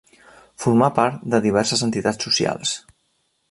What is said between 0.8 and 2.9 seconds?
part de diverses entitats socials.